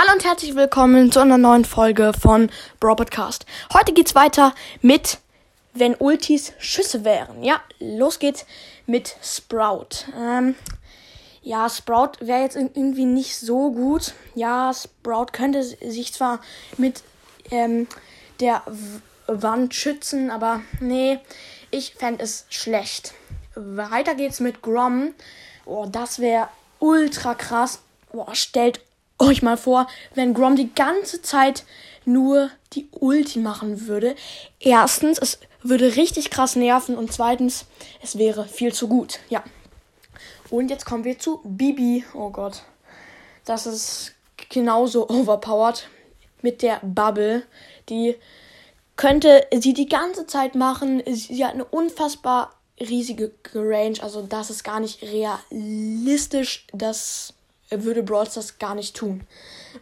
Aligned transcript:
Hallo 0.00 0.12
und 0.12 0.24
herzlich 0.24 0.54
willkommen 0.54 1.10
zu 1.10 1.18
einer 1.18 1.38
neuen 1.38 1.64
Folge 1.64 2.12
von 2.12 2.50
Brawl 2.78 2.94
Podcast. 2.94 3.46
Heute 3.72 3.92
geht's 3.92 4.14
weiter 4.14 4.54
mit 4.80 5.18
wenn 5.74 5.96
Ultis 5.96 6.52
Schüsse 6.60 7.04
wären. 7.04 7.42
Ja, 7.42 7.60
los 7.80 8.20
geht's 8.20 8.46
mit 8.86 9.16
Sprout. 9.20 10.06
Ähm, 10.16 10.54
ja, 11.42 11.68
Sprout 11.68 12.12
wäre 12.20 12.42
jetzt 12.42 12.54
irgendwie 12.54 13.06
nicht 13.06 13.38
so 13.38 13.72
gut. 13.72 14.14
Ja, 14.36 14.72
Sprout 14.72 15.32
könnte 15.32 15.64
sich 15.64 16.12
zwar 16.12 16.38
mit 16.76 17.02
ähm, 17.50 17.88
der 18.38 18.62
Wand 19.26 19.74
schützen, 19.74 20.30
aber 20.30 20.60
nee, 20.78 21.18
ich 21.72 21.94
fände 21.94 22.22
es 22.22 22.46
schlecht. 22.50 23.14
Weiter 23.56 24.14
geht's 24.14 24.38
mit 24.38 24.62
Grom. 24.62 25.12
Oh, 25.64 25.86
das 25.90 26.20
wäre 26.20 26.50
ultra 26.78 27.34
krass. 27.34 27.80
Boah, 28.12 28.32
stellt 28.36 28.80
euch 29.18 29.42
mal 29.42 29.56
vor, 29.56 29.86
wenn 30.14 30.34
Grom 30.34 30.56
die 30.56 30.72
ganze 30.74 31.22
Zeit 31.22 31.64
nur 32.04 32.50
die 32.72 32.88
Ulti 32.92 33.38
machen 33.38 33.86
würde. 33.86 34.14
Erstens, 34.60 35.18
es 35.18 35.38
würde 35.62 35.96
richtig 35.96 36.30
krass 36.30 36.56
nerven 36.56 36.96
und 36.96 37.12
zweitens, 37.12 37.66
es 38.02 38.18
wäre 38.18 38.46
viel 38.46 38.72
zu 38.72 38.88
gut. 38.88 39.20
Ja. 39.28 39.42
Und 40.50 40.70
jetzt 40.70 40.86
kommen 40.86 41.04
wir 41.04 41.18
zu 41.18 41.40
Bibi. 41.44 42.04
Oh 42.14 42.30
Gott. 42.30 42.62
Das 43.44 43.66
ist 43.66 44.14
genauso 44.48 45.08
overpowered 45.08 45.88
mit 46.42 46.62
der 46.62 46.80
Bubble. 46.82 47.42
Die 47.88 48.16
könnte 48.96 49.46
sie 49.54 49.74
die 49.74 49.88
ganze 49.88 50.26
Zeit 50.26 50.54
machen. 50.54 51.02
Sie 51.06 51.44
hat 51.44 51.54
eine 51.54 51.64
unfassbar 51.64 52.54
riesige 52.80 53.32
Range. 53.54 53.98
Also 54.02 54.22
das 54.22 54.50
ist 54.50 54.64
gar 54.64 54.80
nicht 54.80 55.02
realistisch. 55.02 56.66
Das 56.72 57.34
würde 57.70 58.02
Brawl 58.02 58.28
Stars 58.28 58.58
gar 58.58 58.74
nicht 58.74 58.96
tun. 58.96 59.26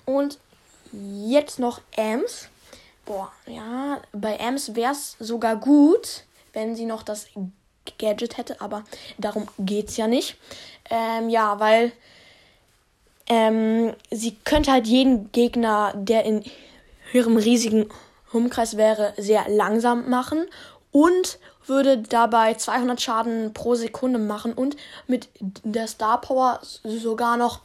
Und 0.05 0.39
jetzt 0.93 1.59
noch 1.59 1.81
Ams. 1.97 2.49
Boah, 3.05 3.31
ja, 3.47 4.01
bei 4.13 4.41
Ams 4.41 4.75
wäre 4.75 4.93
es 4.93 5.17
sogar 5.21 5.57
gut, 5.57 6.25
wenn 6.53 6.75
sie 6.75 6.87
noch 6.87 7.03
das 7.03 7.27
Gadget 7.99 8.37
hätte, 8.37 8.61
aber 8.61 8.85
darum 9.19 9.47
geht 9.59 9.89
es 9.89 9.97
ja 9.97 10.09
nicht. 10.09 10.37
Ähm, 10.91 11.29
ja, 11.29 11.61
weil 11.61 11.93
ähm, 13.29 13.95
sie 14.11 14.37
könnte 14.45 14.73
halt 14.73 14.87
jeden 14.87 15.31
Gegner, 15.33 15.93
der 15.97 16.25
in 16.25 16.45
ihrem 17.13 17.37
riesigen 17.37 17.89
Umkreis 18.33 18.77
wäre, 18.77 19.15
sehr 19.17 19.49
langsam 19.49 20.11
machen 20.11 20.47
und 20.93 21.39
würde 21.67 21.99
dabei 21.99 22.55
200 22.55 23.01
Schaden 23.01 23.53
pro 23.53 23.75
Sekunde 23.75 24.19
machen 24.19 24.53
und 24.53 24.77
mit 25.07 25.29
der 25.41 25.89
Star 25.89 26.21
Power 26.21 26.61
sogar 26.63 27.37
noch 27.37 27.61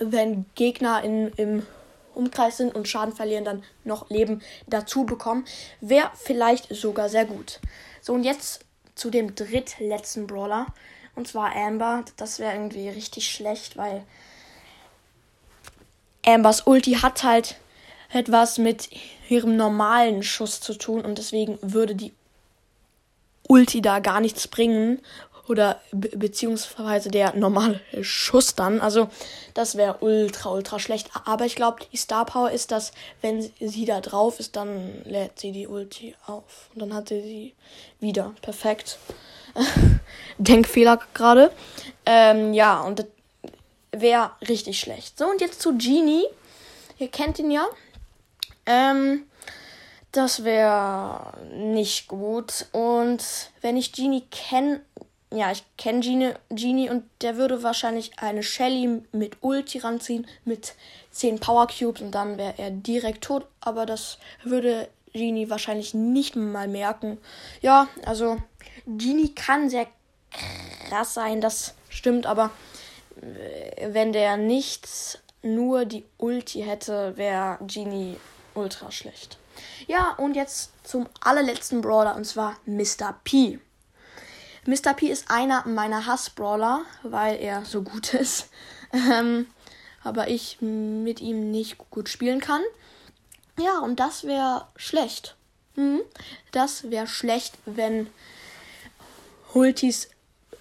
wenn 0.00 0.46
Gegner 0.54 1.02
in, 1.04 1.28
im 1.36 1.66
Umkreis 2.14 2.56
sind 2.56 2.74
und 2.74 2.88
Schaden 2.88 3.14
verlieren, 3.14 3.44
dann 3.44 3.62
noch 3.84 4.10
Leben 4.10 4.42
dazu 4.66 5.04
bekommen. 5.04 5.44
Wäre 5.80 6.10
vielleicht 6.14 6.74
sogar 6.74 7.08
sehr 7.08 7.24
gut. 7.24 7.60
So, 8.00 8.12
und 8.12 8.24
jetzt 8.24 8.64
zu 8.94 9.10
dem 9.10 9.34
drittletzten 9.34 10.26
Brawler. 10.26 10.66
Und 11.14 11.28
zwar 11.28 11.54
Amber. 11.54 12.04
Das 12.16 12.38
wäre 12.38 12.54
irgendwie 12.54 12.88
richtig 12.88 13.30
schlecht, 13.30 13.76
weil 13.76 14.04
Ambers 16.26 16.66
Ulti 16.66 16.92
hat 16.92 17.22
halt 17.22 17.56
etwas 18.12 18.58
mit 18.58 18.90
ihrem 19.28 19.56
normalen 19.56 20.22
Schuss 20.22 20.60
zu 20.60 20.74
tun 20.74 21.02
und 21.02 21.18
deswegen 21.18 21.58
würde 21.62 21.94
die 21.94 22.12
Ulti 23.48 23.82
da 23.82 23.98
gar 23.98 24.20
nichts 24.20 24.48
bringen 24.48 25.00
oder 25.50 25.80
be 25.90 26.08
beziehungsweise 26.16 27.10
der 27.10 27.34
normale 27.34 27.80
Schuss 28.02 28.54
dann. 28.54 28.80
Also 28.80 29.08
das 29.52 29.76
wäre 29.76 29.98
ultra, 30.00 30.50
ultra 30.50 30.78
schlecht. 30.78 31.10
Aber 31.24 31.44
ich 31.44 31.56
glaube, 31.56 31.84
die 31.92 31.96
Star 31.96 32.24
Power 32.24 32.52
ist, 32.52 32.70
dass 32.70 32.92
wenn 33.20 33.50
sie 33.58 33.84
da 33.84 34.00
drauf 34.00 34.38
ist, 34.38 34.54
dann 34.54 35.04
lädt 35.04 35.40
sie 35.40 35.50
die 35.50 35.66
Ulti 35.66 36.14
auf. 36.26 36.70
Und 36.72 36.82
dann 36.82 36.94
hat 36.94 37.08
sie 37.08 37.20
sie 37.20 37.54
wieder. 37.98 38.32
Perfekt. 38.42 38.98
Denkfehler 40.38 41.00
gerade. 41.14 41.50
Ähm, 42.06 42.54
ja, 42.54 42.80
und 42.82 43.00
das 43.00 43.06
wäre 43.90 44.30
richtig 44.48 44.78
schlecht. 44.78 45.18
So, 45.18 45.26
und 45.26 45.40
jetzt 45.40 45.60
zu 45.60 45.76
Genie. 45.76 46.26
Ihr 46.98 47.08
kennt 47.08 47.40
ihn 47.40 47.50
ja. 47.50 47.66
Ähm, 48.66 49.24
das 50.12 50.44
wäre 50.44 51.32
nicht 51.52 52.06
gut. 52.06 52.66
Und 52.70 53.24
wenn 53.62 53.76
ich 53.76 53.92
Genie 53.92 54.22
kenne, 54.30 54.82
ja, 55.32 55.52
ich 55.52 55.64
kenne 55.76 56.00
Genie, 56.00 56.34
Genie 56.48 56.90
und 56.90 57.04
der 57.20 57.36
würde 57.36 57.62
wahrscheinlich 57.62 58.18
eine 58.18 58.42
Shelly 58.42 59.02
mit 59.12 59.36
Ulti 59.42 59.78
ranziehen, 59.78 60.26
mit 60.44 60.74
10 61.12 61.38
Power 61.38 61.68
Cubes 61.68 62.02
und 62.02 62.12
dann 62.12 62.36
wäre 62.36 62.54
er 62.58 62.70
direkt 62.70 63.24
tot. 63.24 63.46
Aber 63.60 63.86
das 63.86 64.18
würde 64.42 64.88
Genie 65.12 65.48
wahrscheinlich 65.48 65.94
nicht 65.94 66.34
mal 66.34 66.66
merken. 66.66 67.18
Ja, 67.60 67.88
also 68.04 68.38
Genie 68.86 69.32
kann 69.34 69.70
sehr 69.70 69.86
krass 70.88 71.14
sein, 71.14 71.40
das 71.40 71.74
stimmt, 71.88 72.26
aber 72.26 72.50
äh, 73.20 73.92
wenn 73.92 74.12
der 74.12 74.36
nicht 74.36 75.22
nur 75.42 75.84
die 75.84 76.04
Ulti 76.18 76.62
hätte, 76.62 77.16
wäre 77.16 77.58
Genie 77.66 78.16
ultra 78.54 78.90
schlecht. 78.90 79.38
Ja, 79.86 80.14
und 80.18 80.34
jetzt 80.34 80.72
zum 80.84 81.06
allerletzten 81.20 81.80
Brawler 81.82 82.16
und 82.16 82.24
zwar 82.24 82.56
Mr. 82.66 83.14
P. 83.24 83.58
Mr. 84.66 84.94
P 84.94 85.06
ist 85.06 85.30
einer 85.30 85.66
meiner 85.66 86.06
Hassbrawler, 86.06 86.82
weil 87.02 87.40
er 87.40 87.64
so 87.64 87.82
gut 87.82 88.14
ist. 88.14 88.48
Ähm, 88.92 89.46
aber 90.02 90.28
ich 90.28 90.60
mit 90.60 91.20
ihm 91.20 91.50
nicht 91.50 91.78
gut 91.90 92.08
spielen 92.08 92.40
kann. 92.40 92.62
Ja, 93.58 93.78
und 93.80 94.00
das 94.00 94.24
wäre 94.24 94.66
schlecht. 94.76 95.36
Mhm. 95.76 96.00
Das 96.52 96.90
wäre 96.90 97.06
schlecht, 97.06 97.54
wenn 97.66 98.08
Ultis 99.52 100.08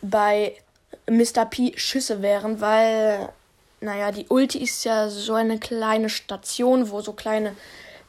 bei 0.02 0.56
Mr. 1.10 1.46
P 1.46 1.74
Schüsse 1.78 2.22
wären, 2.22 2.62
weil, 2.62 3.30
naja, 3.82 4.12
die 4.12 4.28
Ulti 4.28 4.60
ist 4.60 4.84
ja 4.84 5.10
so 5.10 5.34
eine 5.34 5.60
kleine 5.60 6.10
Station, 6.10 6.90
wo 6.92 7.02
so 7.02 7.14
kleine 7.14 7.56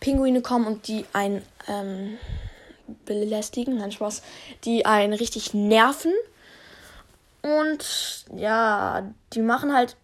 Pinguine 0.01 0.43
kommen 0.43 0.67
und 0.67 0.89
die 0.89 1.05
ein 1.12 1.43
ähm, 1.69 2.19
belästigen, 3.05 3.78
nein 3.78 3.93
Spaß, 3.93 4.22
die 4.65 4.87
einen 4.87 5.12
richtig 5.12 5.55
nerven. 5.55 6.12
Und 7.43 8.27
ja, 8.37 9.11
die 9.33 9.41
machen 9.41 9.75
halt 9.75 9.97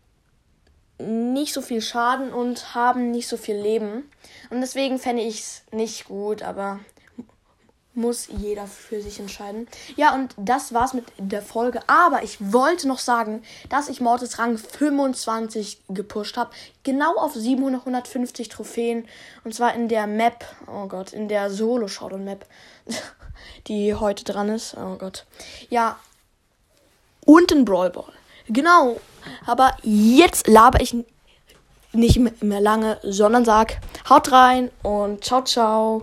nicht 0.98 1.52
so 1.52 1.60
viel 1.60 1.82
Schaden 1.82 2.32
und 2.32 2.74
haben 2.74 3.10
nicht 3.10 3.28
so 3.28 3.36
viel 3.36 3.56
Leben. 3.56 4.10
Und 4.50 4.60
deswegen 4.60 4.98
fände 4.98 5.22
ich 5.22 5.40
es 5.40 5.62
nicht 5.70 6.06
gut, 6.06 6.42
aber 6.42 6.80
muss 7.96 8.28
jeder 8.28 8.66
für 8.66 9.00
sich 9.00 9.18
entscheiden. 9.18 9.66
Ja, 9.96 10.14
und 10.14 10.34
das 10.36 10.72
war's 10.72 10.94
mit 10.94 11.04
der 11.18 11.42
Folge. 11.42 11.80
Aber 11.88 12.22
ich 12.22 12.52
wollte 12.52 12.88
noch 12.88 12.98
sagen, 12.98 13.42
dass 13.68 13.88
ich 13.88 14.00
Mortis 14.00 14.38
Rang 14.38 14.58
25 14.58 15.80
gepusht 15.88 16.36
habe. 16.36 16.50
Genau 16.82 17.16
auf 17.16 17.34
750 17.34 18.48
Trophäen. 18.48 19.08
Und 19.44 19.54
zwar 19.54 19.74
in 19.74 19.88
der 19.88 20.06
Map. 20.06 20.44
Oh 20.66 20.86
Gott, 20.86 21.12
in 21.12 21.28
der 21.28 21.50
Solo-Showdown-Map. 21.50 22.46
die 23.66 23.94
heute 23.94 24.24
dran 24.24 24.48
ist. 24.48 24.76
Oh 24.76 24.96
Gott. 24.96 25.24
Ja. 25.68 25.98
Und 27.24 27.50
in 27.52 27.64
Brawl 27.64 27.90
Ball. 27.90 28.12
Genau. 28.48 29.00
Aber 29.44 29.76
jetzt 29.82 30.46
laber 30.46 30.80
ich 30.80 30.96
nicht 31.92 32.42
mehr 32.42 32.60
lange, 32.60 32.98
sondern 33.02 33.44
sag 33.44 33.78
haut 34.08 34.30
rein 34.30 34.70
und 34.82 35.24
ciao, 35.24 35.42
ciao. 35.42 36.02